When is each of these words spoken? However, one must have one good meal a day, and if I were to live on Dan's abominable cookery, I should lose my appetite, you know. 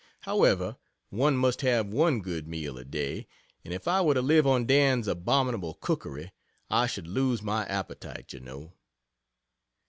However, 0.21 0.77
one 1.11 1.37
must 1.37 1.61
have 1.61 1.89
one 1.93 2.21
good 2.21 2.47
meal 2.47 2.79
a 2.79 2.83
day, 2.83 3.27
and 3.63 3.71
if 3.71 3.87
I 3.87 4.01
were 4.01 4.15
to 4.15 4.21
live 4.23 4.47
on 4.47 4.65
Dan's 4.65 5.07
abominable 5.07 5.75
cookery, 5.75 6.31
I 6.71 6.87
should 6.87 7.05
lose 7.05 7.43
my 7.43 7.67
appetite, 7.67 8.33
you 8.33 8.39
know. 8.39 8.73